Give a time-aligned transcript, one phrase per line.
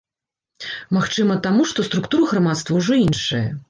[0.97, 3.49] Магчыма, таму, што структура грамадства ўжо іншая.